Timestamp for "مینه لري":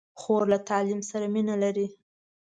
1.33-1.87